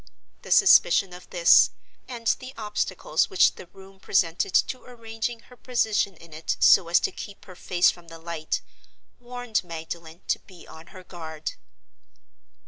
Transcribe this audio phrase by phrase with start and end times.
[0.41, 1.69] The suspicion of this,
[2.07, 6.99] and the obstacles which the room presented to arranging her position in it so as
[7.01, 8.61] to keep her face from the light,
[9.19, 11.51] warned Magdalen to be on her guard.